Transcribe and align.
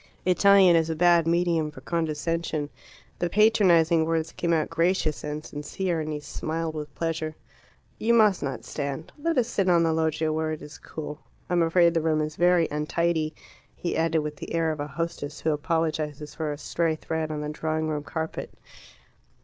Italian 0.25 0.75
is 0.75 0.89
a 0.89 0.95
bad 0.95 1.27
medium 1.27 1.69
for 1.69 1.81
condescension. 1.81 2.71
The 3.19 3.29
patronizing 3.29 4.03
words 4.03 4.31
came 4.31 4.51
out 4.51 4.67
gracious 4.71 5.23
and 5.23 5.45
sincere, 5.45 5.99
and 6.01 6.11
he 6.11 6.19
smiled 6.19 6.73
with 6.73 6.95
pleasure. 6.95 7.35
"You 7.99 8.15
must 8.15 8.41
not 8.41 8.65
stand. 8.65 9.11
Let 9.21 9.37
us 9.37 9.47
sit 9.47 9.69
on 9.69 9.83
the 9.83 9.93
loggia, 9.93 10.33
where 10.33 10.53
it 10.53 10.63
is 10.63 10.79
cool. 10.79 11.19
I 11.51 11.53
am 11.53 11.61
afraid 11.61 11.93
the 11.93 12.01
room 12.01 12.19
is 12.21 12.35
very 12.35 12.67
untidy," 12.71 13.35
he 13.75 13.95
added, 13.95 14.21
with 14.21 14.37
the 14.37 14.55
air 14.55 14.71
of 14.71 14.79
a 14.79 14.87
hostess 14.87 15.41
who 15.41 15.51
apologizes 15.51 16.33
for 16.33 16.51
a 16.51 16.57
stray 16.57 16.95
thread 16.95 17.29
on 17.29 17.41
the 17.41 17.49
drawing 17.49 17.87
room 17.87 18.01
carpet. 18.01 18.51